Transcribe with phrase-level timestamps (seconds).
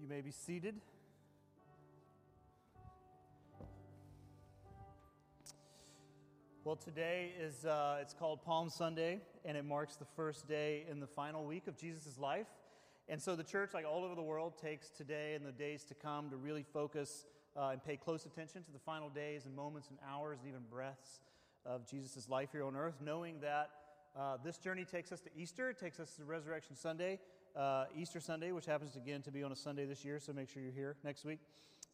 [0.00, 0.76] You may be seated.
[6.62, 11.00] Well, today is uh, it's called Palm Sunday, and it marks the first day in
[11.00, 12.46] the final week of Jesus' life.
[13.08, 15.94] And so the church, like all over the world, takes today and the days to
[15.94, 17.24] come to really focus
[17.56, 20.60] uh, and pay close attention to the final days and moments and hours and even
[20.70, 21.22] breaths
[21.66, 23.70] of Jesus' life here on earth, knowing that
[24.16, 27.18] uh, this journey takes us to Easter, it takes us to Resurrection Sunday,
[27.58, 30.48] uh, Easter Sunday, which happens again to be on a Sunday this year, so make
[30.48, 31.40] sure you're here next week.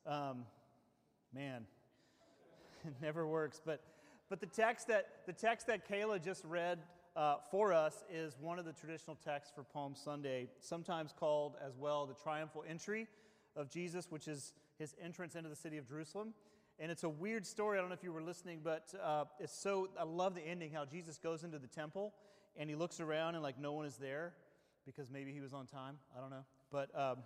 [0.06, 0.44] Um,
[1.34, 1.64] man,
[2.86, 3.60] it never works.
[3.64, 3.80] But,
[4.28, 6.80] but the, text that, the text that Kayla just read
[7.16, 11.76] uh, for us is one of the traditional texts for Palm Sunday, sometimes called as
[11.78, 13.08] well the triumphal entry
[13.56, 16.34] of Jesus, which is his entrance into the city of Jerusalem.
[16.78, 17.78] And it's a weird story.
[17.78, 20.72] I don't know if you were listening, but uh, it's so, I love the ending
[20.72, 22.12] how Jesus goes into the temple
[22.56, 24.32] and he looks around and like no one is there
[24.84, 25.96] because maybe he was on time.
[26.16, 26.44] I don't know.
[26.70, 27.16] But um,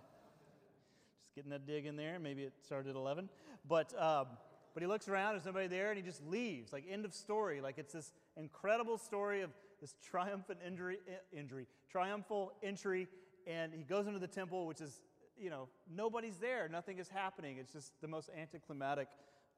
[1.21, 2.19] just getting that dig in there.
[2.19, 3.29] Maybe it started at 11.
[3.67, 4.27] But, um,
[4.73, 6.71] but he looks around, there's nobody there, and he just leaves.
[6.71, 7.61] Like, end of story.
[7.61, 9.51] Like, it's this incredible story of
[9.81, 10.97] this triumphant injury,
[11.31, 13.07] injury, triumphal entry.
[13.47, 15.01] And he goes into the temple, which is,
[15.37, 16.67] you know, nobody's there.
[16.69, 17.57] Nothing is happening.
[17.57, 19.07] It's just the most anticlimactic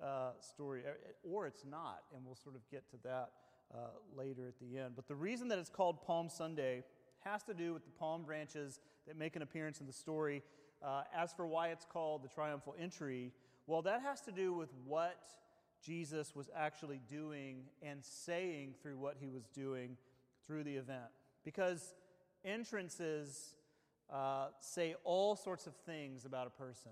[0.01, 0.81] uh, story,
[1.23, 2.03] or it's not.
[2.15, 3.31] And we'll sort of get to that
[3.73, 3.77] uh,
[4.15, 4.93] later at the end.
[4.95, 6.83] But the reason that it's called Palm Sunday
[7.23, 10.43] has to do with the palm branches that make an appearance in the story.
[10.83, 13.31] Uh, as for why it's called the triumphal entry,
[13.67, 15.19] well, that has to do with what
[15.83, 19.97] Jesus was actually doing and saying through what he was doing
[20.45, 21.09] through the event.
[21.43, 21.93] Because
[22.43, 23.55] entrances
[24.11, 26.91] uh, say all sorts of things about a person,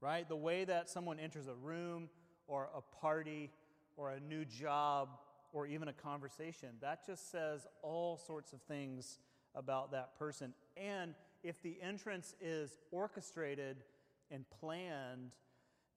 [0.00, 0.28] right?
[0.28, 2.08] The way that someone enters a room
[2.46, 3.50] or a party
[3.96, 5.08] or a new job
[5.52, 9.18] or even a conversation, that just says all sorts of things
[9.58, 10.54] about that person.
[10.76, 13.78] And if the entrance is orchestrated
[14.30, 15.32] and planned,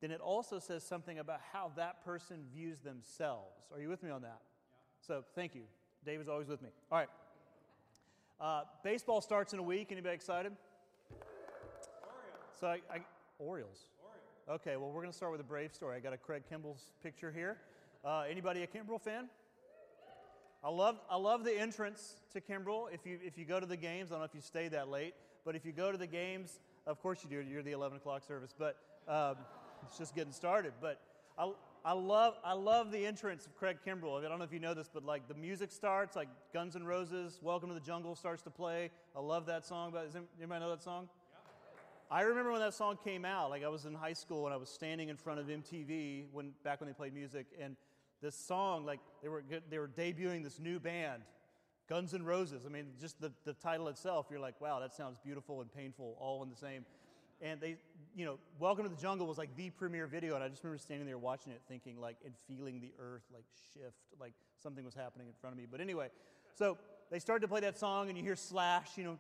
[0.02, 3.68] then it also says something about how that person views themselves.
[3.74, 4.42] Are you with me on that?
[4.42, 5.08] Yeah.
[5.08, 5.62] So thank you.
[6.04, 6.70] David's always with me.
[6.92, 7.10] All right.
[8.40, 9.92] Uh, baseball starts in a week.
[9.92, 10.52] Anybody excited?
[11.12, 11.88] Orioles.
[12.60, 13.02] So I, I
[13.38, 13.86] Orioles.
[14.02, 14.62] Orioles.
[14.62, 15.96] Okay, well, we're going to start with a Brave story.
[15.96, 17.58] I got a Craig Kimbrel's picture here.
[18.04, 19.30] Uh, anybody a Kimbrel fan?
[20.64, 22.94] I love, I love the entrance to Kimbrel.
[22.94, 24.90] If you, if you go to the games, I don't know if you stay that
[24.90, 27.44] late, but if you go to the games, of course you do.
[27.50, 28.78] You're the 11 o'clock service, but
[29.08, 29.38] um,
[29.84, 30.74] it's just getting started.
[30.80, 31.02] But
[31.36, 31.52] I,
[31.84, 34.24] I, love, I love the entrance of Craig Kimbrel.
[34.24, 36.84] I don't know if you know this, but like the music starts, like Guns N'
[36.84, 38.92] Roses, Welcome to the Jungle starts to play.
[39.16, 39.90] I love that song.
[39.92, 41.10] But does anybody know that song?
[42.12, 43.50] I remember when that song came out.
[43.50, 46.52] Like I was in high school and I was standing in front of MTV when
[46.64, 47.76] back when they played music, and
[48.22, 51.24] this song, like they were, they were debuting this new band,
[51.90, 52.64] Guns N' Roses.
[52.66, 56.16] I mean, just the, the title itself, you're like, wow, that sounds beautiful and painful
[56.20, 56.86] all in the same.
[57.42, 57.78] And they,
[58.16, 60.78] you know, Welcome to the Jungle was like the premiere video, and I just remember
[60.78, 64.94] standing there watching it, thinking like, and feeling the earth like shift, like something was
[64.94, 65.66] happening in front of me.
[65.70, 66.10] But anyway,
[66.54, 66.78] so
[67.10, 69.18] they started to play that song, and you hear Slash, you know,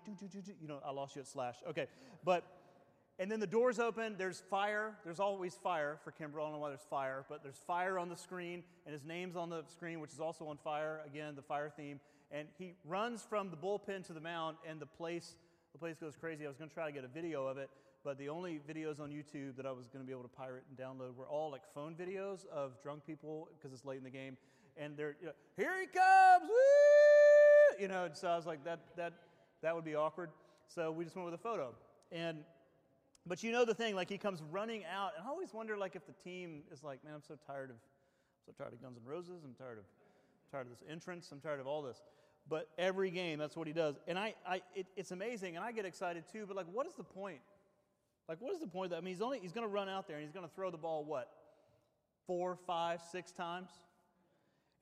[0.61, 1.55] you know, I lost you at Slash.
[1.67, 1.87] Okay,
[2.23, 2.43] but
[3.21, 4.95] and then the doors open, there's fire.
[5.03, 6.39] There's always fire for Kimbrel.
[6.39, 9.35] I don't know why there's fire, but there's fire on the screen, and his name's
[9.35, 11.01] on the screen, which is also on fire.
[11.05, 11.99] Again, the fire theme.
[12.31, 15.35] And he runs from the bullpen to the mound, and the place,
[15.71, 16.45] the place goes crazy.
[16.45, 17.69] I was going to try to get a video of it,
[18.03, 20.63] but the only videos on YouTube that I was going to be able to pirate
[20.67, 24.09] and download were all like phone videos of drunk people because it's late in the
[24.09, 24.35] game,
[24.77, 27.77] and they're you know, here he comes, woo!
[27.79, 28.09] you know.
[28.13, 29.13] So I was like, that that
[29.61, 30.31] that would be awkward.
[30.73, 31.75] So we just went with a photo,
[32.11, 32.39] and
[33.27, 35.95] but you know the thing, like he comes running out, and I always wonder, like,
[35.95, 38.97] if the team is like, man, I'm so tired of, I'm so tired of Guns
[38.97, 39.43] N' Roses.
[39.43, 41.29] I'm tired of, I'm tired of this entrance.
[41.31, 42.01] I'm tired of all this.
[42.49, 45.71] But every game, that's what he does, and I, I, it, it's amazing, and I
[45.71, 46.45] get excited too.
[46.47, 47.39] But like, what is the point?
[48.27, 48.89] Like, what is the point?
[48.89, 50.55] That I mean, he's only, he's going to run out there and he's going to
[50.55, 51.29] throw the ball what,
[52.25, 53.69] four, five, six times,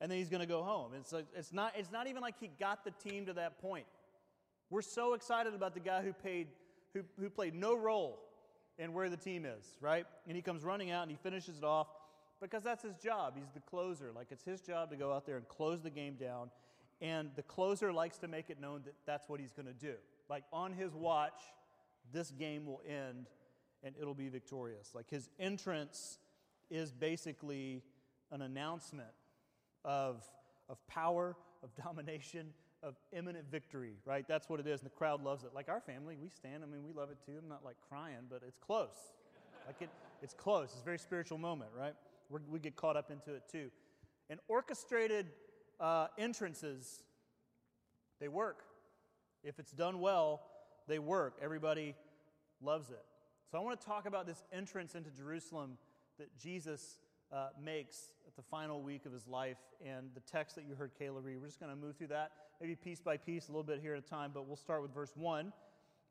[0.00, 0.92] and then he's going to go home.
[0.98, 3.86] It's like, it's not, it's not even like he got the team to that point.
[4.70, 6.46] We're so excited about the guy who paid,
[6.94, 8.18] who, who played no role
[8.80, 10.06] and where the team is, right?
[10.26, 11.86] And he comes running out and he finishes it off
[12.40, 13.34] because that's his job.
[13.36, 14.10] He's the closer.
[14.16, 16.50] Like it's his job to go out there and close the game down.
[17.02, 19.94] And the closer likes to make it known that that's what he's going to do.
[20.28, 21.40] Like on his watch,
[22.12, 23.26] this game will end
[23.82, 24.90] and it'll be victorious.
[24.94, 26.18] Like his entrance
[26.70, 27.82] is basically
[28.30, 29.08] an announcement
[29.84, 30.24] of,
[30.68, 32.48] of power, of domination,
[32.82, 34.26] of imminent victory, right?
[34.26, 35.50] That's what it is, and the crowd loves it.
[35.54, 36.62] Like our family, we stand.
[36.62, 37.38] I mean, we love it too.
[37.42, 39.14] I'm not like crying, but it's close.
[39.66, 39.90] Like it,
[40.22, 40.70] it's close.
[40.72, 41.94] It's a very spiritual moment, right?
[42.30, 43.70] We're, we get caught up into it too.
[44.28, 45.26] And orchestrated
[45.78, 47.02] uh, entrances,
[48.20, 48.64] they work.
[49.42, 50.42] If it's done well,
[50.86, 51.36] they work.
[51.42, 51.94] Everybody
[52.62, 53.04] loves it.
[53.50, 55.76] So I want to talk about this entrance into Jerusalem
[56.18, 56.98] that Jesus
[57.32, 60.92] uh, makes at the final week of his life and the text that you heard
[61.00, 61.40] Kayla read.
[61.40, 63.94] We're just going to move through that, maybe piece by piece, a little bit here
[63.94, 65.52] at a time, but we'll start with verse 1.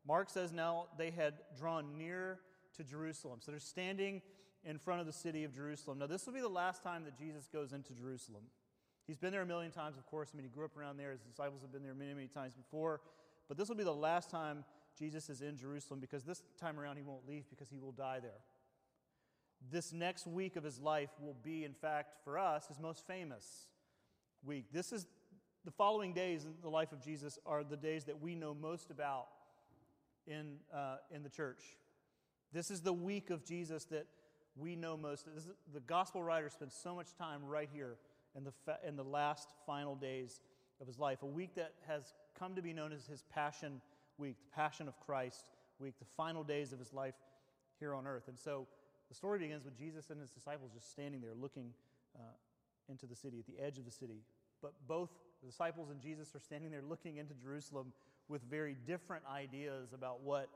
[0.08, 2.40] Mark says, Now they had drawn near
[2.78, 3.40] to Jerusalem.
[3.42, 4.22] So they're standing
[4.66, 6.00] in front of the city of Jerusalem.
[6.00, 8.44] Now, this will be the last time that Jesus goes into Jerusalem.
[9.08, 10.30] He's been there a million times, of course.
[10.34, 11.12] I mean, he grew up around there.
[11.12, 13.02] His disciples have been there many, many times before.
[13.48, 14.64] But this will be the last time
[14.98, 18.20] Jesus is in Jerusalem because this time around he won't leave because he will die
[18.22, 18.42] there.
[19.72, 23.68] This next week of his life will be, in fact, for us, his most famous
[24.44, 24.66] week.
[24.72, 25.06] This is
[25.66, 28.90] the following days in the life of Jesus are the days that we know most
[28.90, 29.28] about
[30.26, 31.62] in, uh, in the church.
[32.54, 34.08] This is the week of Jesus that
[34.56, 35.28] we know most.
[35.36, 37.98] Is, the gospel writer spends so much time right here
[38.36, 40.42] in the, fa- in the last final days
[40.80, 41.22] of his life.
[41.22, 43.82] A week that has come to be known as his Passion
[44.18, 47.16] Week, the Passion of Christ week, the final days of his life
[47.80, 48.28] here on earth.
[48.28, 48.68] And so
[49.10, 51.74] the story begins with Jesus and his disciples just standing there looking
[52.16, 52.22] uh,
[52.88, 54.22] into the city, at the edge of the city.
[54.62, 55.10] But both
[55.42, 57.94] the disciples and Jesus are standing there looking into Jerusalem
[58.28, 60.50] with very different ideas about what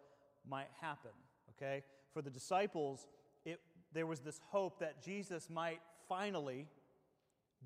[0.48, 1.12] might happen.
[1.52, 1.84] Okay?
[2.14, 3.08] For the disciples,
[3.46, 3.60] it,
[3.94, 6.68] there was this hope that Jesus might finally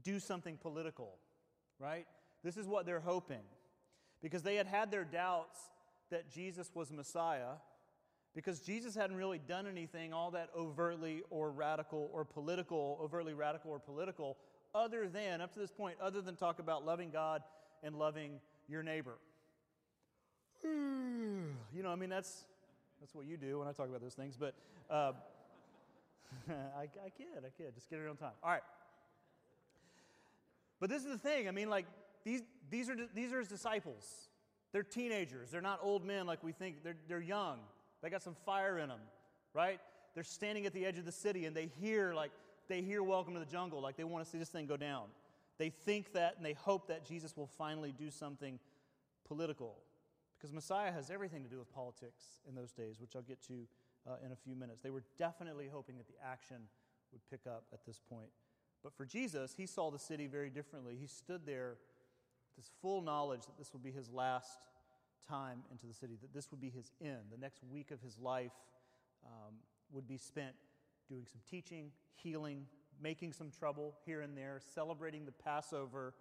[0.04, 1.16] do something political,
[1.80, 2.06] right?
[2.44, 3.44] This is what they're hoping.
[4.22, 5.60] Because they had had their doubts
[6.12, 7.56] that Jesus was Messiah,
[8.38, 13.72] because Jesus hadn't really done anything all that overtly or radical or political, overtly radical
[13.72, 14.38] or political,
[14.76, 17.42] other than, up to this point, other than talk about loving God
[17.82, 18.40] and loving
[18.70, 19.18] your neighbor.
[21.74, 22.46] You know, I mean, that's,
[23.00, 24.56] that's what you do when I talk about those things, but
[24.90, 25.12] uh,
[26.50, 27.74] I, I kid, I kid.
[27.76, 28.32] Just get it on time.
[28.42, 28.64] All right.
[30.80, 31.48] But this is the thing.
[31.48, 31.86] I mean, like,
[32.24, 34.30] these, these, are, these are his disciples.
[34.72, 35.52] They're teenagers.
[35.52, 36.84] They're not old men like we think.
[36.84, 37.60] They're, they're young.
[38.02, 39.00] They got some fire in them,
[39.54, 39.80] right?
[40.14, 42.32] They're standing at the edge of the city and they hear, like,
[42.68, 45.06] they hear Welcome to the Jungle, like they want to see this thing go down.
[45.58, 48.60] They think that and they hope that Jesus will finally do something
[49.26, 49.78] political.
[50.38, 53.68] Because Messiah has everything to do with politics in those days, which I'll get to
[54.08, 54.82] uh, in a few minutes.
[54.82, 56.58] They were definitely hoping that the action
[57.12, 58.30] would pick up at this point.
[58.84, 60.96] But for Jesus, he saw the city very differently.
[61.00, 61.78] He stood there
[62.56, 64.60] with this full knowledge that this would be his last
[65.28, 67.32] time into the city, that this would be his end.
[67.32, 68.52] The next week of his life
[69.26, 69.56] um,
[69.92, 70.54] would be spent
[71.10, 72.66] doing some teaching, healing,
[73.02, 76.14] making some trouble here and there, celebrating the Passover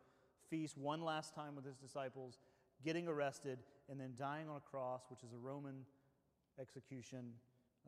[0.49, 2.39] feast one last time with his disciples,
[2.85, 3.59] getting arrested,
[3.89, 5.85] and then dying on a cross, which is a Roman
[6.61, 7.33] execution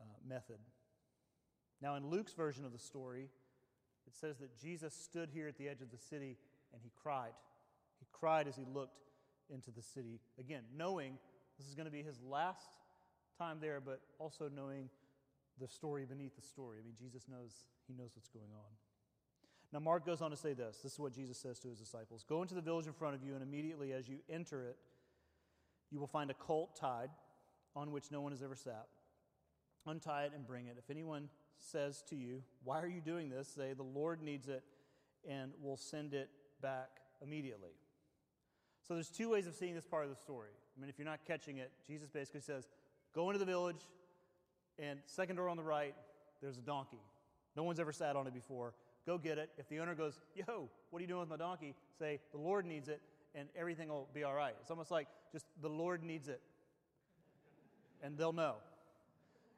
[0.01, 0.59] uh, method.
[1.81, 3.29] Now, in Luke's version of the story,
[4.07, 6.37] it says that Jesus stood here at the edge of the city
[6.73, 7.33] and he cried.
[8.01, 8.99] He cried as he looked
[9.53, 10.21] into the city.
[10.39, 11.19] Again, knowing
[11.59, 12.69] this is going to be his last
[13.39, 14.89] time there, but also knowing
[15.61, 16.79] the story beneath the story.
[16.81, 18.71] I mean, Jesus knows, he knows what's going on.
[19.73, 20.79] Now, Mark goes on to say this.
[20.83, 23.23] This is what Jesus says to his disciples Go into the village in front of
[23.23, 24.77] you, and immediately as you enter it,
[25.91, 27.11] you will find a colt tied
[27.77, 28.87] on which no one has ever sat.
[29.87, 30.77] Untie it and bring it.
[30.79, 31.29] If anyone
[31.59, 33.49] says to you, Why are you doing this?
[33.49, 34.63] say, The Lord needs it,
[35.29, 36.31] and we'll send it
[36.63, 36.89] back
[37.23, 37.73] immediately.
[38.89, 40.49] So there's two ways of seeing this part of the story.
[40.77, 42.67] I mean, if you're not catching it, Jesus basically says,
[43.15, 43.81] Go into the village,
[44.79, 45.95] and second door on the right,
[46.41, 47.01] there's a donkey.
[47.55, 48.73] No one's ever sat on it before.
[49.05, 49.51] Go get it.
[49.59, 51.75] If the owner goes, Yo, what are you doing with my donkey?
[51.99, 53.03] Say, The Lord needs it,
[53.35, 54.55] and everything will be all right.
[54.63, 56.41] It's almost like just the Lord needs it.
[58.03, 58.55] And they'll know.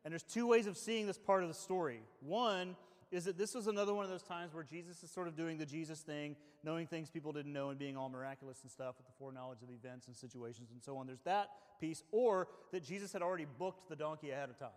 [0.05, 2.01] And there's two ways of seeing this part of the story.
[2.21, 2.75] One
[3.11, 5.59] is that this was another one of those times where Jesus is sort of doing
[5.59, 9.07] the Jesus thing, knowing things people didn't know and being all miraculous and stuff with
[9.07, 11.07] the foreknowledge of events and situations and so on.
[11.07, 11.51] There's that
[11.81, 12.05] piece.
[12.13, 14.69] Or that Jesus had already booked the donkey ahead of time,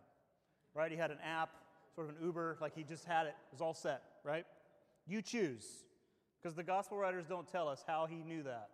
[0.74, 0.92] right?
[0.92, 1.52] He had an app,
[1.94, 4.46] sort of an Uber, like he just had it, it was all set, right?
[5.06, 5.66] You choose,
[6.42, 8.70] because the gospel writers don't tell us how he knew that.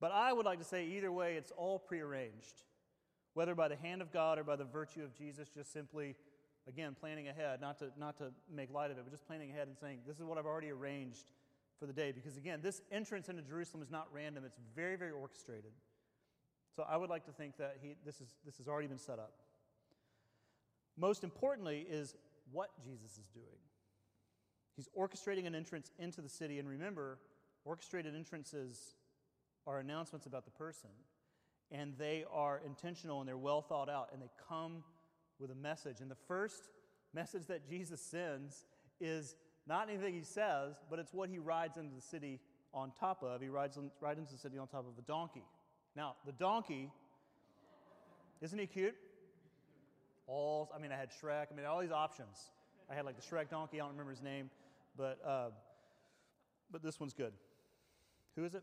[0.00, 2.62] But I would like to say either way, it's all prearranged
[3.38, 6.16] whether by the hand of God or by the virtue of Jesus, just simply,
[6.68, 9.68] again, planning ahead, not to, not to make light of it, but just planning ahead
[9.68, 11.24] and saying, this is what I've already arranged
[11.78, 12.12] for the day.
[12.12, 15.72] Because again, this entrance into Jerusalem is not random, it's very, very orchestrated.
[16.76, 19.18] So I would like to think that he, this, is, this has already been set
[19.18, 19.32] up.
[20.96, 22.14] Most importantly, is
[22.52, 23.46] what Jesus is doing.
[24.76, 26.58] He's orchestrating an entrance into the city.
[26.58, 27.18] And remember,
[27.64, 28.94] orchestrated entrances
[29.66, 30.90] are announcements about the person
[31.70, 34.82] and they are intentional and they're well thought out and they come
[35.38, 36.00] with a message.
[36.00, 36.68] And the first
[37.14, 38.66] message that Jesus sends
[39.00, 42.40] is not anything he says, but it's what he rides into the city
[42.72, 43.40] on top of.
[43.40, 45.44] He rides, on, rides into the city on top of a donkey.
[45.96, 46.90] Now, the donkey,
[48.40, 48.94] isn't he cute?
[50.28, 51.46] all, I mean, I had Shrek.
[51.50, 52.50] I mean, all these options.
[52.90, 53.80] I had like the Shrek donkey.
[53.80, 54.50] I don't remember his name,
[54.96, 55.48] but, uh,
[56.70, 57.32] but this one's good.
[58.36, 58.62] Who is it?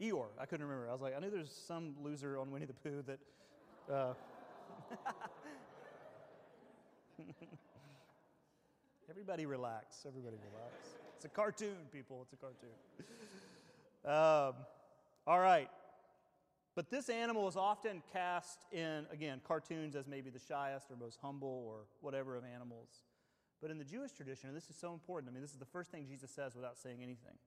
[0.00, 0.28] Eeyore.
[0.38, 0.88] I couldn't remember.
[0.88, 3.18] I was like, I knew there's some loser on Winnie the Pooh that.
[3.92, 4.14] Uh,
[9.10, 10.04] Everybody relax.
[10.06, 10.74] Everybody relax.
[11.16, 12.20] It's a cartoon, people.
[12.22, 12.68] It's a cartoon.
[14.04, 14.54] Um,
[15.26, 15.68] all right.
[16.74, 21.18] But this animal is often cast in, again, cartoons as maybe the shyest or most
[21.22, 22.88] humble or whatever of animals.
[23.62, 25.64] But in the Jewish tradition, and this is so important, I mean, this is the
[25.64, 27.38] first thing Jesus says without saying anything.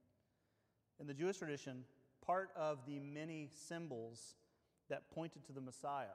[1.00, 1.84] In the Jewish tradition,
[2.26, 4.36] part of the many symbols
[4.90, 6.08] that pointed to the Messiah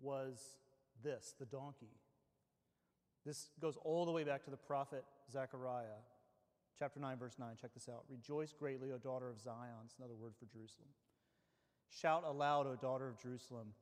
[0.00, 0.58] was
[1.02, 1.94] this the donkey.
[3.26, 5.98] This goes all the way back to the prophet Zechariah,
[6.78, 7.48] chapter 9, verse 9.
[7.60, 8.04] Check this out.
[8.08, 9.74] Rejoice greatly, O daughter of Zion.
[9.84, 10.88] It's another word for Jerusalem.
[11.88, 13.72] Shout aloud, O daughter of Jerusalem.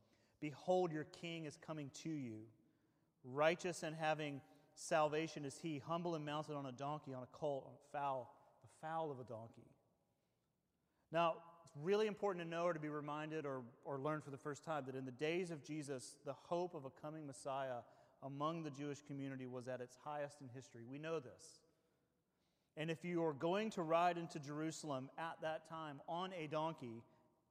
[0.40, 2.38] Behold, your king is coming to you.
[3.22, 4.40] Righteous and having
[4.74, 8.30] salvation is he, humble and mounted on a donkey, on a colt, on a foal,
[8.62, 9.68] the fowl of a donkey.
[11.12, 11.34] Now,
[11.66, 14.64] it's really important to know or to be reminded or, or learn for the first
[14.64, 17.82] time that in the days of Jesus, the hope of a coming Messiah
[18.24, 20.82] among the Jewish community was at its highest in history.
[20.88, 21.60] We know this.
[22.76, 27.02] And if you are going to ride into Jerusalem at that time on a donkey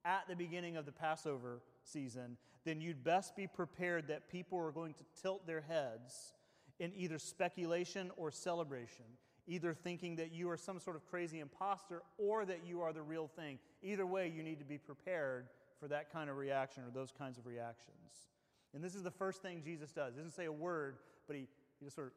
[0.04, 4.72] at the beginning of the Passover season, then you'd best be prepared that people are
[4.72, 6.34] going to tilt their heads
[6.78, 9.06] in either speculation or celebration,
[9.46, 13.02] either thinking that you are some sort of crazy imposter or that you are the
[13.02, 13.58] real thing.
[13.82, 15.46] Either way, you need to be prepared
[15.80, 18.28] for that kind of reaction or those kinds of reactions.
[18.74, 20.14] And this is the first thing Jesus does.
[20.14, 21.46] He doesn't say a word, but he,
[21.78, 22.12] he just sort of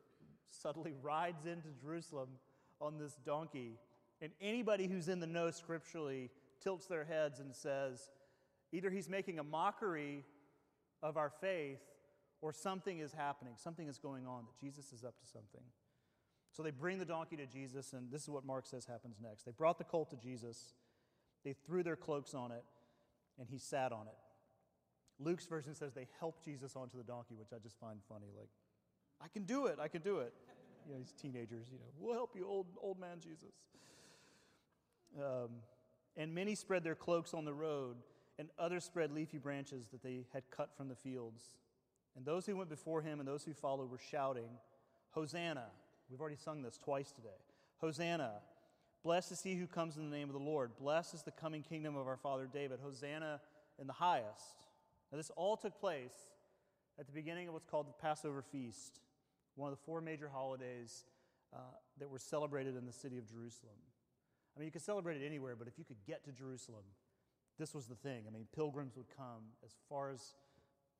[0.50, 2.30] subtly rides into Jerusalem
[2.82, 3.78] on this donkey.
[4.22, 8.10] And anybody who's in the know scripturally tilts their heads and says,
[8.72, 10.24] either he's making a mockery
[11.04, 11.80] of our faith
[12.42, 15.62] or something is happening, something is going on, that Jesus is up to something.
[16.52, 19.44] So they bring the donkey to Jesus, and this is what Mark says happens next.
[19.44, 20.74] They brought the colt to Jesus,
[21.44, 22.64] they threw their cloaks on it,
[23.40, 24.16] and he sat on it.
[25.20, 28.28] Luke's version says they helped Jesus onto the donkey, which I just find funny.
[28.38, 28.50] Like,
[29.22, 30.34] I can do it, I can do it.
[30.88, 33.54] You know, these teenagers, you know, we'll help you, old, old man Jesus.
[35.18, 35.50] Um,
[36.16, 37.98] and many spread their cloaks on the road,
[38.40, 41.44] and others spread leafy branches that they had cut from the fields.
[42.16, 44.50] And those who went before him and those who followed were shouting,
[45.12, 45.66] Hosanna.
[46.10, 47.30] We've already sung this twice today.
[47.80, 48.34] Hosanna.
[49.04, 50.72] Blessed is he who comes in the name of the Lord.
[50.80, 52.80] Blessed is the coming kingdom of our father David.
[52.84, 53.40] Hosanna
[53.80, 54.67] in the highest.
[55.12, 56.14] Now, this all took place
[57.00, 59.00] at the beginning of what's called the Passover feast,
[59.56, 61.06] one of the four major holidays
[61.54, 61.60] uh,
[62.00, 63.76] that were celebrated in the city of Jerusalem.
[64.56, 66.84] I mean, you could celebrate it anywhere, but if you could get to Jerusalem,
[67.60, 68.24] this was the thing.
[68.28, 70.34] I mean, pilgrims would come as far as,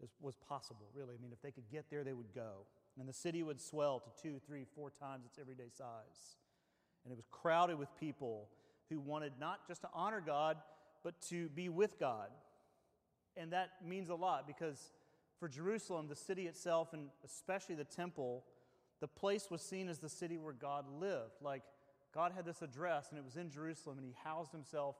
[0.02, 1.16] as was possible, really.
[1.18, 2.66] I mean, if they could get there, they would go.
[3.00, 6.38] And the city would swell to two, three, four times its everyday size.
[7.04, 8.50] And it was crowded with people
[8.90, 10.58] who wanted not just to honor God,
[11.04, 12.30] but to be with God.
[13.40, 14.92] And that means a lot because
[15.40, 18.44] for Jerusalem, the city itself, and especially the temple,
[19.00, 21.42] the place was seen as the city where God lived.
[21.42, 21.62] Like
[22.14, 24.96] God had this address, and it was in Jerusalem, and he housed himself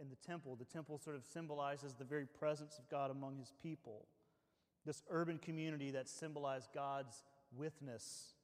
[0.00, 0.56] in the temple.
[0.56, 4.06] The temple sort of symbolizes the very presence of God among his people.
[4.86, 7.22] This urban community that symbolized God's
[7.56, 8.34] witness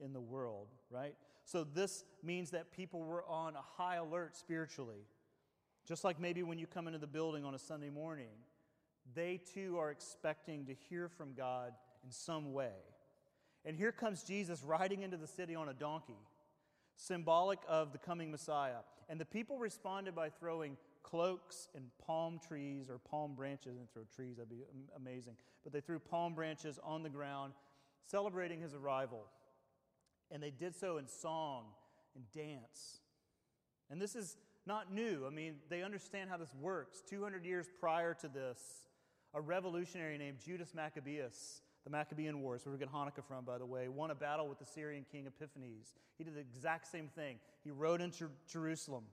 [0.00, 1.14] in the world, right?
[1.44, 5.06] So this means that people were on a high alert spiritually.
[5.86, 8.32] Just like maybe when you come into the building on a Sunday morning,
[9.14, 11.72] they too are expecting to hear from God
[12.04, 12.72] in some way.
[13.64, 16.18] And here comes Jesus riding into the city on a donkey,
[16.94, 18.78] symbolic of the coming Messiah.
[19.08, 24.02] And the people responded by throwing cloaks and palm trees or palm branches, and throw
[24.14, 24.64] trees, that'd be
[24.96, 25.36] amazing.
[25.62, 27.52] But they threw palm branches on the ground,
[28.08, 29.24] celebrating his arrival.
[30.30, 31.64] And they did so in song
[32.14, 33.00] and dance.
[33.90, 34.36] And this is
[34.66, 35.24] not new.
[35.26, 37.02] I mean, they understand how this works.
[37.08, 38.85] 200 years prior to this,
[39.36, 43.66] a revolutionary named Judas Maccabeus, the Maccabean Wars, where we get Hanukkah from, by the
[43.66, 45.92] way, won a battle with the Syrian king Epiphanes.
[46.16, 47.38] He did the exact same thing.
[47.62, 49.04] He rode into Jerusalem.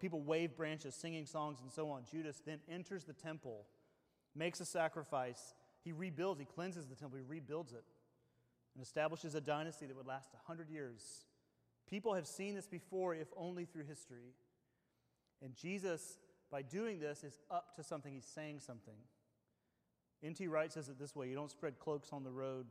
[0.00, 2.04] People wave branches, singing songs, and so on.
[2.10, 3.66] Judas then enters the temple,
[4.34, 5.54] makes a sacrifice.
[5.84, 7.84] He rebuilds, he cleanses the temple, he rebuilds it,
[8.74, 11.26] and establishes a dynasty that would last 100 years.
[11.90, 14.32] People have seen this before, if only through history.
[15.42, 16.18] And Jesus,
[16.50, 18.14] by doing this, is up to something.
[18.14, 18.94] He's saying something.
[20.26, 20.48] N.T.
[20.48, 22.66] Wright says it this way You don't spread cloaks on the road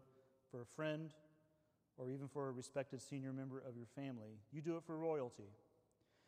[0.51, 1.12] for a friend
[1.97, 4.39] or even for a respected senior member of your family.
[4.51, 5.50] You do it for royalty.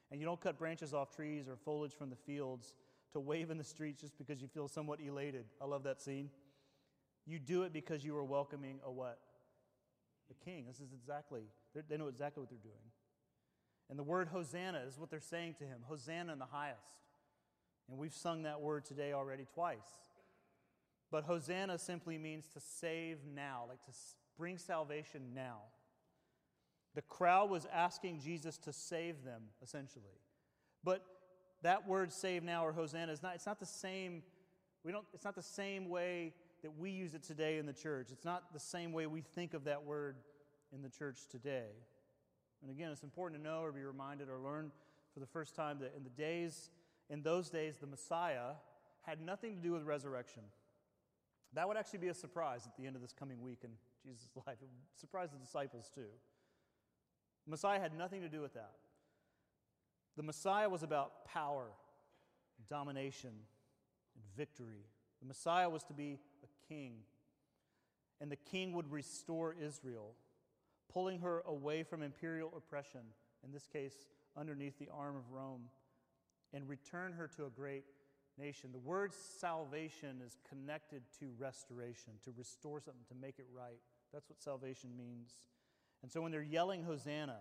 [0.10, 2.74] And you don't cut branches off trees or foliage from the fields
[3.12, 5.46] to wave in the streets just because you feel somewhat elated.
[5.62, 6.29] I love that scene.
[7.25, 9.19] You do it because you are welcoming a what?
[10.31, 10.65] A king.
[10.65, 11.41] This is exactly,
[11.89, 12.75] they know exactly what they're doing.
[13.89, 16.79] And the word Hosanna is what they're saying to him Hosanna in the highest.
[17.89, 20.07] And we've sung that word today already twice.
[21.12, 23.92] But Hosanna simply means to save now, like to
[24.38, 25.60] bring salvation now.
[26.96, 30.20] The crowd was asking Jesus to save them, essentially.
[30.84, 31.06] But
[31.62, 34.24] that word save now or Hosanna is not, it's not the same,
[34.84, 36.34] we don't, it's not the same way
[36.64, 38.10] that we use it today in the church.
[38.12, 40.18] It's not the same way we think of that word
[40.74, 41.70] in the church today.
[42.62, 44.72] And again, it's important to know or be reminded or learn
[45.14, 46.70] for the first time that in the days,
[47.10, 48.56] in those days, the Messiah
[49.04, 50.42] had nothing to do with resurrection.
[51.54, 53.72] That would actually be a surprise at the end of this coming week in
[54.04, 54.58] Jesus' life.
[54.62, 56.10] It would surprise the disciples too.
[57.48, 58.74] Messiah had nothing to do with that.
[60.18, 61.68] The Messiah was about power,
[62.70, 64.86] domination, and victory.
[65.22, 66.96] The Messiah was to be a king,
[68.20, 70.16] and the king would restore Israel
[70.92, 73.01] pulling her away from imperial oppression,
[73.44, 75.63] in this case, underneath the arm of Rome,
[76.54, 77.84] and return her to a great
[78.38, 78.72] nation.
[78.72, 83.79] The word salvation is connected to restoration, to restore something, to make it right.
[84.13, 85.34] That's what salvation means.
[86.03, 87.39] And so when they're yelling Hosanna,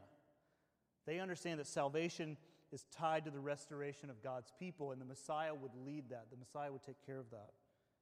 [1.07, 2.37] they understand that salvation
[2.73, 6.27] is tied to the restoration of God's people, and the Messiah would lead that.
[6.31, 7.51] The Messiah would take care of that.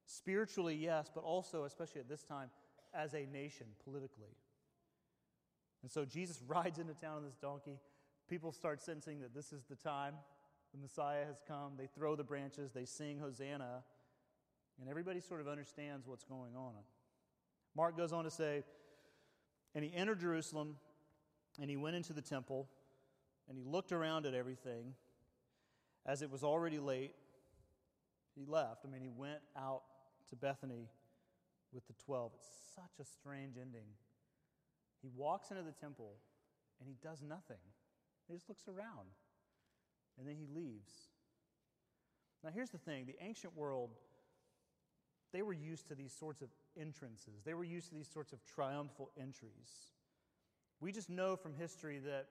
[0.05, 2.49] Spiritually, yes, but also, especially at this time,
[2.93, 4.35] as a nation, politically.
[5.83, 7.79] And so Jesus rides into town on this donkey.
[8.27, 10.15] People start sensing that this is the time.
[10.75, 11.73] The Messiah has come.
[11.77, 13.83] They throw the branches, they sing Hosanna,
[14.77, 16.73] and everybody sort of understands what's going on.
[17.77, 18.63] Mark goes on to say,
[19.73, 20.75] And he entered Jerusalem,
[21.61, 22.67] and he went into the temple,
[23.47, 24.95] and he looked around at everything.
[26.05, 27.13] As it was already late,
[28.35, 28.81] he left.
[28.85, 29.83] I mean, he went out
[30.29, 30.89] to Bethany
[31.71, 32.33] with the 12.
[32.35, 33.87] It's such a strange ending.
[35.01, 36.17] He walks into the temple
[36.81, 37.63] and he does nothing.
[38.27, 39.07] He just looks around
[40.17, 40.91] and then he leaves.
[42.43, 43.91] Now, here's the thing the ancient world,
[45.33, 46.49] they were used to these sorts of
[46.79, 49.91] entrances, they were used to these sorts of triumphal entries.
[50.81, 52.27] We just know from history that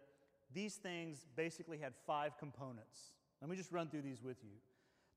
[0.53, 3.15] these things basically had five components.
[3.41, 4.57] Let me just run through these with you.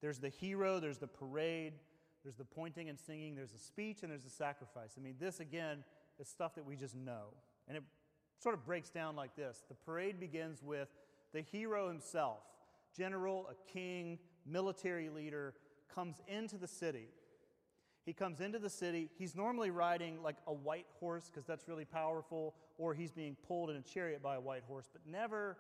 [0.02, 1.74] There's the hero, there's the parade,
[2.24, 4.96] there's the pointing and singing, there's the speech, and there's the sacrifice.
[4.98, 5.84] I mean, this again
[6.20, 7.28] is stuff that we just know.
[7.68, 7.84] And it
[8.40, 10.90] sort of breaks down like this The parade begins with
[11.34, 12.40] the hero himself,
[12.96, 15.54] general, a king, military leader,
[15.94, 17.08] comes into the city.
[18.06, 19.10] He comes into the city.
[19.18, 23.70] He's normally riding like a white horse because that's really powerful, or he's being pulled
[23.70, 25.58] in a chariot by a white horse, but never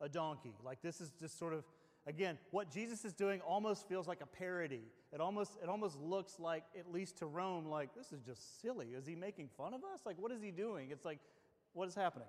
[0.00, 0.54] a donkey.
[0.64, 1.64] Like this is just sort of
[2.06, 4.82] again, what Jesus is doing almost feels like a parody.
[5.12, 8.88] It almost, it almost looks like, at least to Rome, like, this is just silly.
[8.88, 10.00] Is he making fun of us?
[10.04, 10.88] Like, what is he doing?
[10.90, 11.20] It's like,
[11.72, 12.28] what is happening?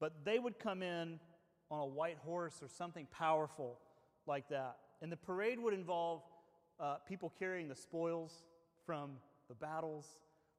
[0.00, 1.20] But they would come in
[1.70, 3.78] on a white horse or something powerful
[4.26, 4.76] like that.
[5.02, 6.22] And the parade would involve
[6.80, 8.42] uh, people carrying the spoils
[8.86, 9.12] from
[9.48, 10.06] the battles,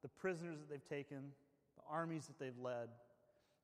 [0.01, 1.31] the prisoners that they've taken,
[1.75, 2.89] the armies that they've led.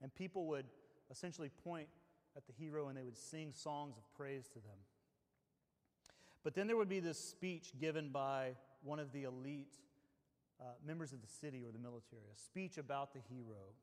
[0.02, 0.66] And people would
[1.12, 1.88] essentially point
[2.36, 4.78] at the hero and they would sing songs of praise to them.
[6.44, 9.78] But then there would be this speech given by one of the elite
[10.60, 13.74] uh, members of the city or the military, a speech about the hero,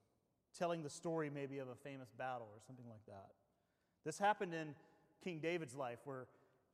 [0.57, 3.31] telling the story maybe of a famous battle or something like that.
[4.05, 4.75] This happened in
[5.23, 6.27] King David's life, where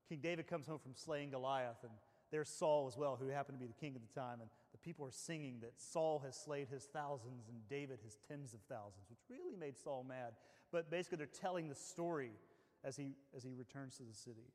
[0.09, 1.93] King David comes home from slaying Goliath, and
[2.31, 4.79] there's Saul as well, who happened to be the king at the time, and the
[4.79, 9.09] people are singing that Saul has slayed his thousands and David his tens of thousands,
[9.09, 10.33] which really made Saul mad.
[10.73, 12.33] But basically, they're telling the story
[12.83, 14.53] as he, as he returns to the city.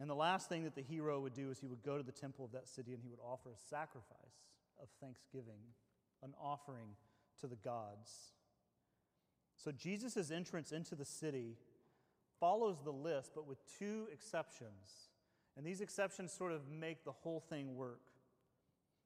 [0.00, 2.12] And the last thing that the hero would do is he would go to the
[2.12, 4.46] temple of that city and he would offer a sacrifice
[4.80, 5.60] of thanksgiving,
[6.22, 6.90] an offering
[7.40, 8.34] to the gods.
[9.58, 11.56] So Jesus' entrance into the city
[12.38, 15.10] follows the list, but with two exceptions.
[15.56, 18.00] And these exceptions sort of make the whole thing work.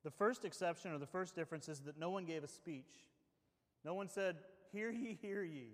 [0.05, 3.07] The first exception or the first difference is that no one gave a speech.
[3.85, 4.37] No one said,
[4.73, 5.69] Hear ye, hear ye.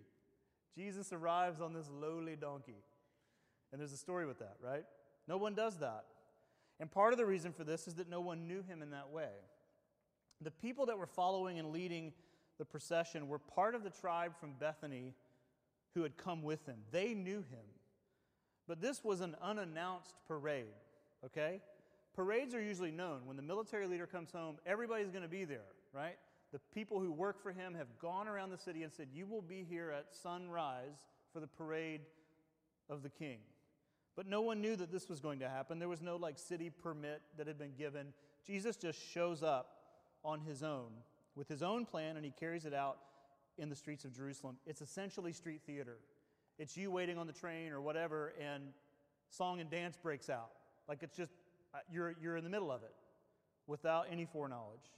[0.77, 2.85] Jesus arrives on this lowly donkey.
[3.73, 4.85] And there's a story with that, right?
[5.27, 6.05] No one does that.
[6.81, 9.11] And part of the reason for this is that no one knew him in that
[9.11, 9.31] way.
[10.41, 12.12] The people that were following and leading
[12.59, 15.14] the procession were part of the tribe from Bethany
[15.94, 16.77] who had come with him.
[16.90, 17.66] They knew him.
[18.66, 20.66] But this was an unannounced parade,
[21.25, 21.61] okay?
[22.14, 23.21] Parades are usually known.
[23.25, 26.16] When the military leader comes home, everybody's going to be there, right?
[26.53, 29.42] The people who work for him have gone around the city and said, You will
[29.42, 32.01] be here at sunrise for the parade
[32.90, 33.38] of the king.
[34.16, 35.79] But no one knew that this was going to happen.
[35.79, 38.09] There was no like city permit that had been given.
[38.47, 39.77] Jesus just shows up
[40.25, 40.88] on his own
[41.38, 42.98] with his own plan and he carries it out
[43.57, 44.57] in the streets of Jerusalem.
[44.66, 45.98] It's essentially street theater.
[46.59, 48.64] It's you waiting on the train or whatever, and
[49.31, 50.51] song and dance breaks out.
[50.88, 51.33] Like it's just,
[51.72, 52.92] uh, you're, you're in the middle of it
[53.68, 54.90] without any foreknowledge.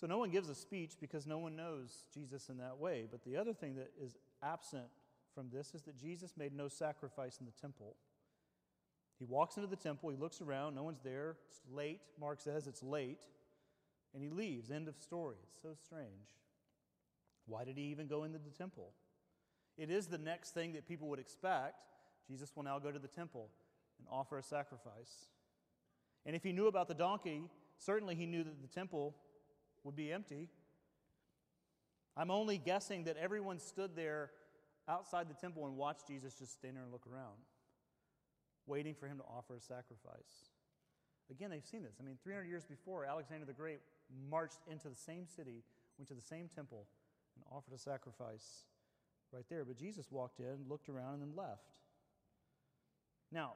[0.00, 3.06] So no one gives a speech because no one knows Jesus in that way.
[3.10, 4.86] But the other thing that is absent
[5.34, 7.94] from this is that Jesus made no sacrifice in the temple.
[9.18, 11.36] He walks into the temple, he looks around, no one's there.
[11.48, 12.00] It's late.
[12.20, 13.26] Mark says it's late.
[14.14, 14.70] And he leaves.
[14.70, 15.36] End of story.
[15.42, 16.36] It's so strange.
[17.46, 18.92] Why did he even go into the temple?
[19.76, 21.84] It is the next thing that people would expect.
[22.26, 23.48] Jesus will now go to the temple
[23.98, 25.28] and offer a sacrifice.
[26.26, 27.42] And if he knew about the donkey,
[27.78, 29.14] certainly he knew that the temple
[29.84, 30.48] would be empty.
[32.16, 34.30] I'm only guessing that everyone stood there
[34.88, 37.36] outside the temple and watched Jesus just stand there and look around,
[38.66, 40.50] waiting for him to offer a sacrifice.
[41.30, 41.96] Again, they've seen this.
[42.00, 43.80] I mean, 300 years before, Alexander the Great
[44.30, 45.62] marched into the same city,
[45.98, 46.86] went to the same temple,
[47.36, 48.64] and offered a sacrifice
[49.32, 49.64] right there.
[49.64, 51.78] But Jesus walked in, looked around, and then left.
[53.30, 53.52] Now,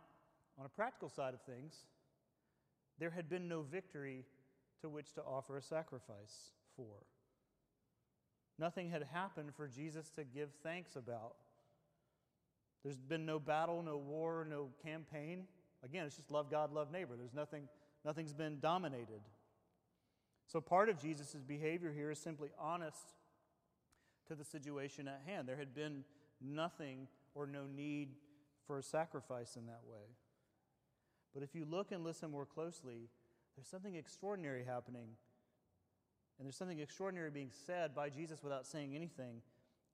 [0.58, 1.74] on a practical side of things,
[2.98, 4.24] there had been no victory
[4.82, 7.06] to which to offer a sacrifice for.
[8.58, 11.36] Nothing had happened for Jesus to give thanks about.
[12.82, 15.44] There's been no battle, no war, no campaign.
[15.84, 17.14] Again, it's just love God, love neighbor.
[17.16, 17.68] There's nothing,
[18.04, 19.20] nothing's been dominated.
[20.46, 23.14] So part of Jesus' behavior here is simply honest
[24.28, 25.48] to the situation at hand.
[25.48, 26.04] There had been
[26.40, 28.10] nothing or no need
[28.66, 30.16] for a sacrifice in that way.
[31.34, 33.08] But if you look and listen more closely,
[33.56, 35.08] there's something extraordinary happening.
[36.38, 39.42] And there's something extraordinary being said by Jesus without saying anything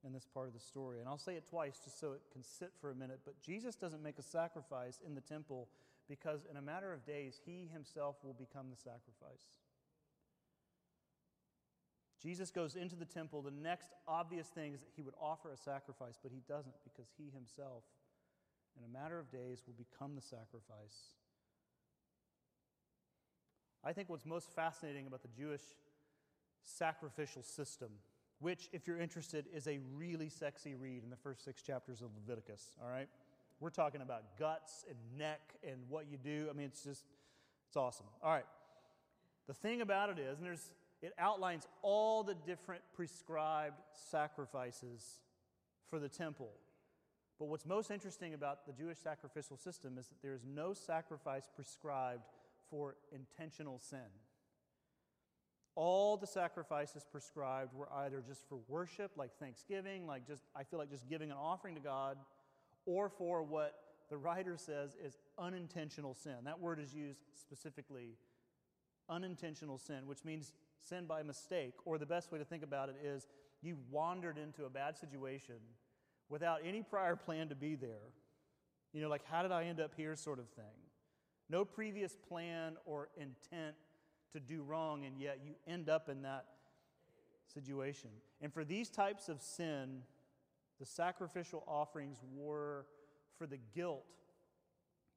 [0.05, 1.01] in this part of the story.
[1.01, 3.21] And I'll say it twice just so it can sit for a minute.
[3.25, 5.69] But Jesus doesn't make a sacrifice in the temple
[6.09, 9.49] because in a matter of days, he himself will become the sacrifice.
[12.23, 13.43] Jesus goes into the temple.
[13.43, 17.09] The next obvious thing is that he would offer a sacrifice, but he doesn't because
[17.17, 17.85] he himself,
[18.77, 21.15] in a matter of days, will become the sacrifice.
[23.85, 25.63] I think what's most fascinating about the Jewish
[26.65, 27.89] sacrificial system,
[28.41, 32.11] which, if you're interested, is a really sexy read in the first six chapters of
[32.17, 33.09] Leviticus, all right?
[33.61, 36.49] We're talking about guts and neck and what you do.
[36.51, 37.05] I mean, it's just,
[37.69, 38.07] it's awesome.
[38.23, 38.47] All right.
[39.47, 43.81] The thing about it is, and there's it outlines all the different prescribed
[44.11, 45.21] sacrifices
[45.89, 46.51] for the temple.
[47.39, 51.49] But what's most interesting about the Jewish sacrificial system is that there is no sacrifice
[51.55, 52.25] prescribed
[52.69, 54.01] for intentional sin.
[55.77, 60.81] All the sacrifices prescribed were either just for worship, like thanksgiving, like just, I feel
[60.81, 62.19] like just giving an offering to God,
[62.85, 63.75] or for what
[64.11, 66.35] the writer says is unintentional sin.
[66.45, 68.17] That word is used specifically
[69.09, 70.53] unintentional sin, which means
[70.89, 73.27] sin by mistake, or the best way to think about it is
[73.63, 75.57] you wandered into a bad situation
[76.29, 78.13] without any prior plan to be there.
[78.93, 80.65] You know, like, how did I end up here, sort of thing.
[81.51, 83.75] No previous plan or intent
[84.33, 86.45] to do wrong, and yet you end up in that
[87.53, 88.11] situation.
[88.41, 90.03] And for these types of sin,
[90.79, 92.87] the sacrificial offerings were
[93.37, 94.05] for the guilt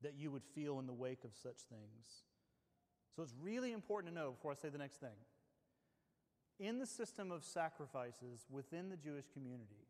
[0.02, 2.24] that you would feel in the wake of such things.
[3.15, 5.10] So it's really important to know before I say the next thing
[6.62, 9.88] in the system of sacrifices within the Jewish community,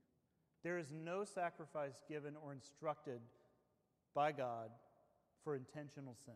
[0.63, 3.19] there is no sacrifice given or instructed
[4.15, 4.69] by God
[5.43, 6.33] for intentional sin.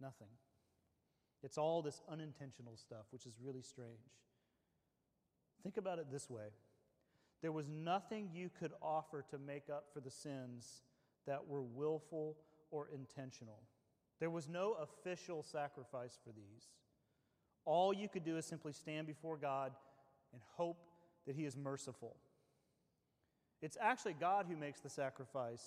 [0.00, 0.28] Nothing.
[1.42, 4.12] It's all this unintentional stuff, which is really strange.
[5.62, 6.48] Think about it this way
[7.42, 10.82] there was nothing you could offer to make up for the sins
[11.26, 12.36] that were willful
[12.70, 13.62] or intentional.
[14.18, 16.68] There was no official sacrifice for these.
[17.66, 19.72] All you could do is simply stand before God
[20.32, 20.78] and hope
[21.26, 22.16] that He is merciful.
[23.60, 25.64] It's actually God who makes the sacrifice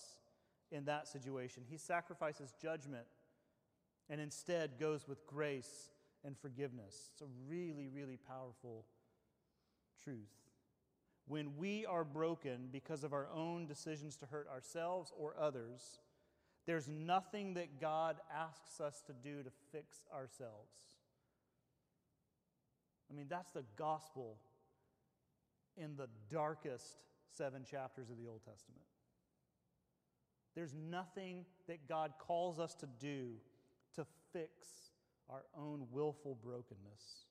[0.72, 1.64] in that situation.
[1.70, 3.06] He sacrifices judgment
[4.10, 5.90] and instead goes with grace
[6.24, 7.10] and forgiveness.
[7.14, 8.86] It's a really, really powerful
[10.04, 10.30] truth.
[11.28, 16.00] When we are broken because of our own decisions to hurt ourselves or others,
[16.66, 20.99] there's nothing that God asks us to do to fix ourselves.
[23.20, 24.38] I mean, that's the gospel
[25.76, 26.96] in the darkest
[27.36, 28.86] seven chapters of the Old Testament.
[30.56, 33.32] There's nothing that God calls us to do
[33.96, 34.68] to fix
[35.30, 37.26] our own willful brokenness.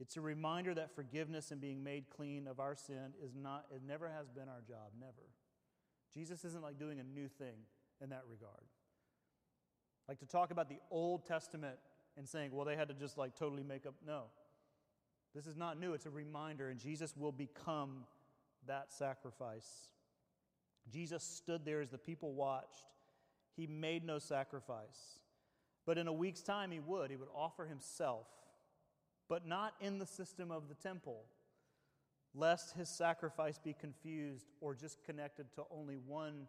[0.00, 3.82] It's a reminder that forgiveness and being made clean of our sin is not, it
[3.86, 5.30] never has been our job, never.
[6.12, 7.58] Jesus isn't like doing a new thing
[8.02, 8.64] in that regard.
[10.08, 11.76] Like to talk about the Old Testament
[12.16, 13.94] and saying, well, they had to just like totally make up.
[14.04, 14.24] No.
[15.34, 15.94] This is not new.
[15.94, 18.04] It's a reminder, and Jesus will become
[18.66, 19.88] that sacrifice.
[20.92, 22.86] Jesus stood there as the people watched.
[23.56, 25.18] He made no sacrifice.
[25.86, 27.10] But in a week's time, he would.
[27.10, 28.26] He would offer himself,
[29.28, 31.24] but not in the system of the temple,
[32.34, 36.46] lest his sacrifice be confused or just connected to only one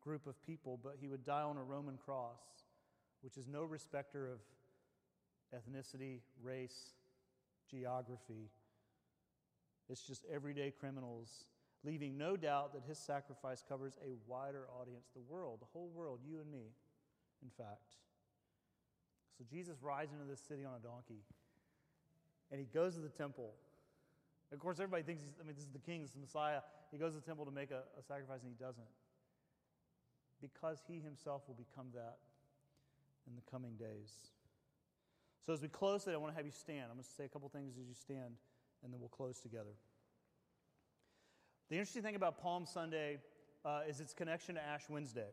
[0.00, 0.78] group of people.
[0.82, 2.40] But he would die on a Roman cross,
[3.22, 4.38] which is no respecter of
[5.54, 6.94] ethnicity, race,
[7.72, 8.50] geography.
[9.88, 11.46] It's just everyday criminals,
[11.84, 16.20] leaving no doubt that his sacrifice covers a wider audience, the world, the whole world,
[16.26, 16.72] you and me,
[17.42, 17.96] in fact.
[19.38, 21.24] So Jesus rides into this city on a donkey,
[22.50, 23.54] and he goes to the temple.
[24.52, 26.60] Of course, everybody thinks he's, I mean, this is the king, this is the Messiah.
[26.90, 28.92] He goes to the temple to make a, a sacrifice, and he doesn't.
[30.42, 32.18] Because he himself will become that
[33.26, 34.12] in the coming days.
[35.44, 36.84] So, as we close today, I want to have you stand.
[36.84, 38.36] I'm going to say a couple things as you stand,
[38.84, 39.74] and then we'll close together.
[41.68, 43.18] The interesting thing about Palm Sunday
[43.64, 45.30] uh, is its connection to Ash Wednesday.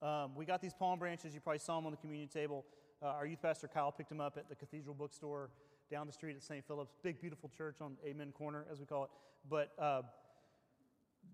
[0.00, 1.34] Um, we got these palm branches.
[1.34, 2.64] You probably saw them on the communion table.
[3.02, 5.50] Uh, our youth pastor Kyle picked them up at the Cathedral Bookstore
[5.90, 6.64] down the street at St.
[6.64, 6.94] Philip's.
[7.02, 9.10] Big, beautiful church on Amen Corner, as we call it,
[9.48, 10.02] but uh,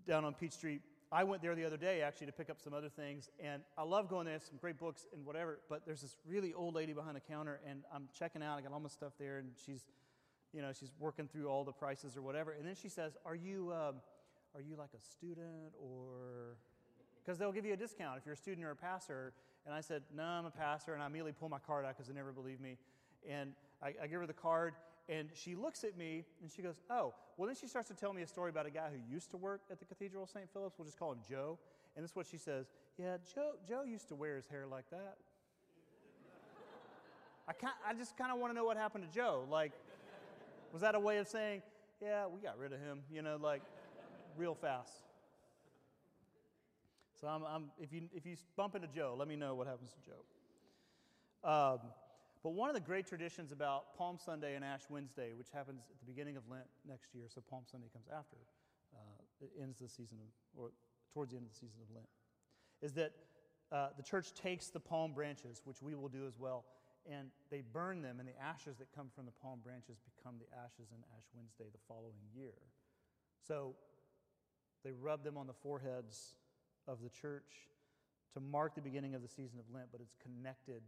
[0.07, 0.81] down on Peach Street.
[1.13, 3.83] I went there the other day actually to pick up some other things, and I
[3.83, 4.39] love going there.
[4.39, 5.59] Some great books and whatever.
[5.69, 8.57] But there's this really old lady behind the counter, and I'm checking out.
[8.57, 9.83] I got all my stuff there, and she's,
[10.53, 12.53] you know, she's working through all the prices or whatever.
[12.53, 13.95] And then she says, "Are you, um,
[14.55, 16.55] are you like a student or?"
[17.23, 19.33] Because they'll give you a discount if you're a student or a pastor.
[19.65, 22.07] And I said, "No, I'm a pastor," and I immediately pull my card out because
[22.07, 22.77] they never believe me.
[23.29, 23.51] And
[23.83, 24.75] I, I give her the card,
[25.09, 28.13] and she looks at me and she goes, Oh, well, then she starts to tell
[28.13, 30.51] me a story about a guy who used to work at the Cathedral of St.
[30.51, 30.77] Philip's.
[30.77, 31.57] We'll just call him Joe.
[31.95, 34.89] And this is what she says Yeah, Joe, Joe used to wear his hair like
[34.91, 35.17] that.
[37.47, 37.53] I,
[37.89, 39.45] I just kind of want to know what happened to Joe.
[39.49, 39.71] Like,
[40.71, 41.61] was that a way of saying,
[42.01, 43.61] Yeah, we got rid of him, you know, like
[44.37, 44.93] real fast?
[47.19, 49.91] So I'm, I'm, if, you, if you bump into Joe, let me know what happens
[49.91, 50.23] to Joe.
[51.47, 51.79] Um,
[52.43, 55.99] but one of the great traditions about Palm Sunday and Ash Wednesday, which happens at
[55.99, 58.37] the beginning of Lent next year, so Palm Sunday comes after,
[58.95, 60.71] uh, it ends the season of, or
[61.13, 62.07] towards the end of the season of Lent,
[62.81, 63.13] is that
[63.71, 66.65] uh, the church takes the palm branches, which we will do as well,
[67.09, 70.57] and they burn them, and the ashes that come from the palm branches become the
[70.57, 72.53] ashes in Ash Wednesday the following year.
[73.47, 73.75] So
[74.83, 76.35] they rub them on the foreheads
[76.87, 77.69] of the church
[78.33, 80.81] to mark the beginning of the season of Lent, but it's connected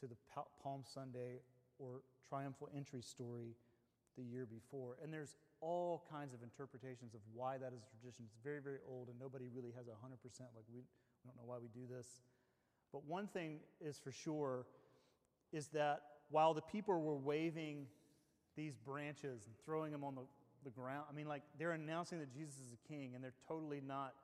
[0.00, 0.16] to the
[0.62, 1.40] Palm Sunday
[1.78, 3.56] or triumphal entry story
[4.16, 4.96] the year before.
[5.02, 8.24] And there's all kinds of interpretations of why that is a tradition.
[8.26, 9.92] It's very, very old, and nobody really has 100%
[10.56, 12.06] like we, we don't know why we do this.
[12.92, 14.66] But one thing is for sure
[15.52, 17.86] is that while the people were waving
[18.56, 20.22] these branches and throwing them on the,
[20.64, 23.80] the ground, I mean, like they're announcing that Jesus is a king, and they're totally
[23.84, 24.14] not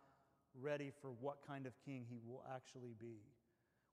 [0.61, 3.19] ready for what kind of king he will actually be.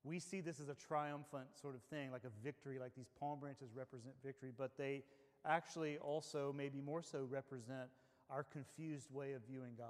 [0.04, 3.40] We see this as a triumphant sort of thing, like a victory, like these palm
[3.40, 5.04] branches represent victory, but they
[5.46, 7.90] actually also, maybe more so, represent
[8.30, 9.88] our confused way of viewing God.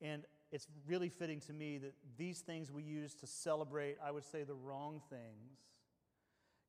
[0.00, 4.24] And it's really fitting to me that these things we use to celebrate, I would
[4.24, 5.58] say, the wrong things,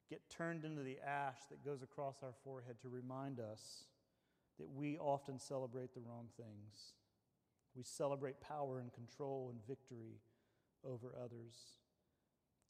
[0.09, 3.85] get turned into the ash that goes across our forehead to remind us
[4.59, 6.93] that we often celebrate the wrong things.
[7.75, 10.21] We celebrate power and control and victory
[10.85, 11.82] over others.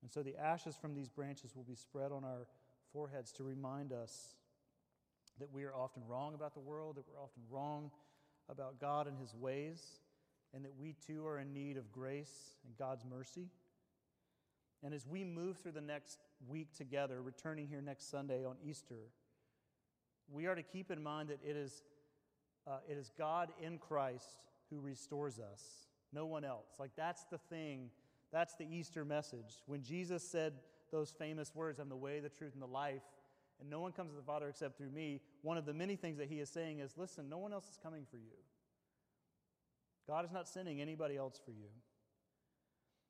[0.03, 2.45] And so the ashes from these branches will be spread on our
[2.91, 4.35] foreheads to remind us
[5.39, 7.89] that we are often wrong about the world, that we're often wrong
[8.49, 9.81] about God and His ways,
[10.53, 13.47] and that we too are in need of grace and God's mercy.
[14.83, 19.09] And as we move through the next week together, returning here next Sunday on Easter,
[20.29, 21.81] we are to keep in mind that it is,
[22.67, 25.63] uh, it is God in Christ who restores us,
[26.11, 26.67] no one else.
[26.77, 27.89] Like, that's the thing
[28.33, 29.61] that's the Easter message.
[29.67, 30.53] When Jesus said
[30.91, 33.03] those famous words, I'm the way, the truth, and the life,
[33.61, 36.17] and no one comes to the Father except through me, one of the many things
[36.17, 38.35] that he is saying is listen, no one else is coming for you.
[40.07, 41.69] God is not sending anybody else for you.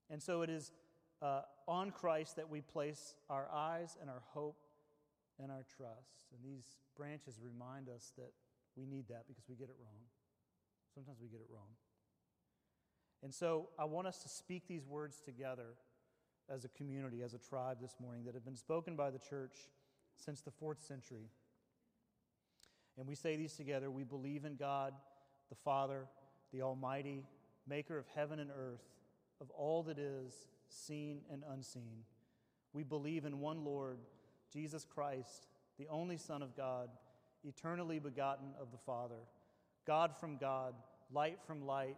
[0.10, 0.72] And so it is
[1.22, 4.58] uh, on Christ that we place our eyes and our hope
[5.42, 6.20] and our trust.
[6.32, 8.32] And these branches remind us that
[8.76, 10.02] we need that because we get it wrong.
[10.94, 11.70] Sometimes we get it wrong.
[13.24, 15.76] And so I want us to speak these words together
[16.54, 19.56] as a community, as a tribe this morning that have been spoken by the church
[20.18, 21.30] since the fourth century.
[22.98, 24.94] And we say these together We believe in God,
[25.50, 26.06] the Father,
[26.52, 27.24] the Almighty,
[27.68, 28.84] maker of heaven and earth,
[29.40, 30.34] of all that is,
[30.68, 32.04] seen and unseen.
[32.74, 34.00] We believe in one Lord,
[34.52, 36.90] Jesus Christ, the only Son of God,
[37.44, 39.28] eternally begotten of the Father,
[39.86, 40.74] God from God,
[41.12, 41.98] light from light,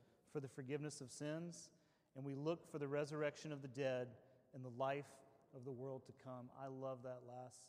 [0.31, 1.69] for the forgiveness of sins,
[2.15, 4.07] and we look for the resurrection of the dead
[4.53, 5.09] and the life
[5.55, 6.49] of the world to come.
[6.61, 7.61] I love that last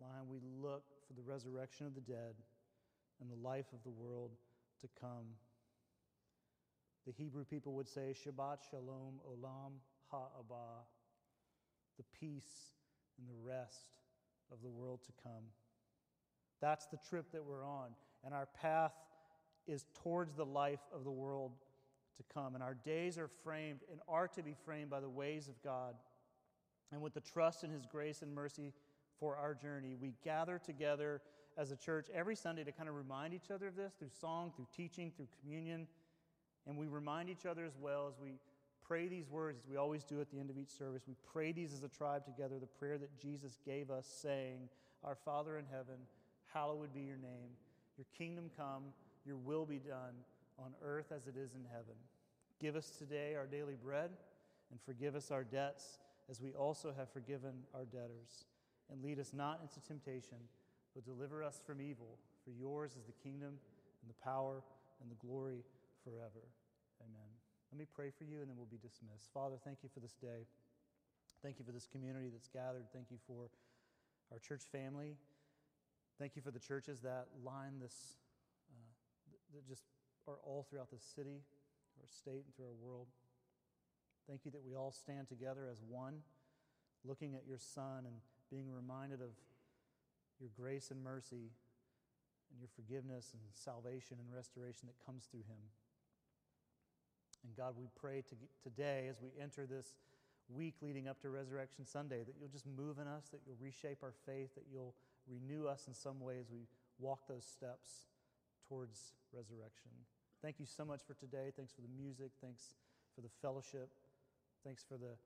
[0.00, 0.28] line.
[0.28, 2.34] We look for the resurrection of the dead
[3.20, 4.30] and the life of the world
[4.80, 5.26] to come.
[7.06, 9.72] The Hebrew people would say, Shabbat Shalom Olam
[10.10, 10.84] Ha'abah,
[11.96, 12.72] the peace
[13.18, 13.90] and the rest
[14.50, 15.44] of the world to come.
[16.60, 17.90] That's the trip that we're on.
[18.24, 18.94] And our path
[19.66, 21.52] is towards the life of the world
[22.16, 22.54] to come.
[22.54, 25.94] And our days are framed and are to be framed by the ways of God.
[26.92, 28.72] And with the trust in His grace and mercy
[29.18, 31.20] for our journey, we gather together
[31.56, 34.52] as a church every Sunday to kind of remind each other of this through song,
[34.54, 35.86] through teaching, through communion.
[36.66, 38.38] And we remind each other as well as we
[38.86, 41.02] pray these words, as we always do at the end of each service.
[41.06, 44.68] We pray these as a tribe together, the prayer that Jesus gave us, saying,
[45.02, 45.96] Our Father in heaven,
[46.52, 47.50] hallowed be your name.
[47.96, 48.84] Your kingdom come,
[49.24, 50.14] your will be done
[50.58, 51.94] on earth as it is in heaven.
[52.60, 54.10] Give us today our daily bread
[54.70, 55.98] and forgive us our debts
[56.30, 58.46] as we also have forgiven our debtors.
[58.90, 60.38] And lead us not into temptation,
[60.94, 62.18] but deliver us from evil.
[62.44, 63.56] For yours is the kingdom
[64.02, 64.62] and the power
[65.00, 65.64] and the glory
[66.04, 66.44] forever.
[67.00, 67.30] Amen.
[67.72, 69.30] Let me pray for you and then we'll be dismissed.
[69.32, 70.46] Father, thank you for this day.
[71.42, 72.84] Thank you for this community that's gathered.
[72.92, 73.50] Thank you for
[74.32, 75.16] our church family.
[76.18, 78.16] Thank you for the churches that line this,
[78.70, 78.94] uh,
[79.54, 79.84] that just
[80.26, 81.42] are all throughout the city,
[82.00, 83.06] our state, and through our world.
[84.28, 86.20] Thank you that we all stand together as one,
[87.04, 88.16] looking at your Son and
[88.50, 89.30] being reminded of
[90.40, 91.52] your grace and mercy
[92.50, 95.60] and your forgiveness and salvation and restoration that comes through him.
[97.44, 99.92] And God, we pray to, today as we enter this
[100.48, 103.98] week leading up to Resurrection Sunday that you'll just move in us, that you'll reshape
[104.02, 104.94] our faith, that you'll
[105.28, 106.66] renew us in some way as we
[106.98, 108.06] walk those steps
[108.68, 109.90] towards resurrection.
[110.42, 111.52] Thank you so much for today.
[111.56, 112.32] Thanks for the music.
[112.40, 112.76] Thanks
[113.14, 113.88] for the fellowship.
[114.64, 115.16] Thanks for the,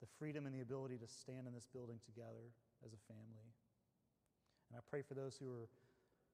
[0.00, 2.54] the freedom and the ability to stand in this building together
[2.86, 3.50] as a family.
[4.70, 5.68] And I pray for those who are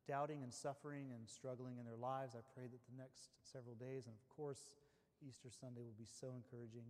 [0.09, 2.35] doubting and suffering and struggling in their lives.
[2.35, 4.76] I pray that the next several days, and of course,
[5.20, 6.88] Easter Sunday, will be so encouraging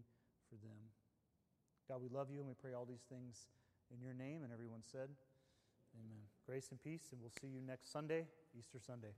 [0.49, 0.79] for them.
[1.91, 3.51] God, we love you and we pray all these things
[3.91, 4.43] in your name.
[4.43, 5.11] And everyone said,
[5.99, 6.23] Amen.
[6.47, 9.15] Grace and peace, and we'll see you next Sunday, Easter Sunday.